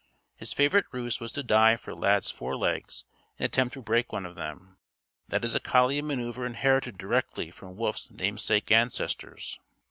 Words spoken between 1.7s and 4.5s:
for Lad's forelegs and attempt to break one of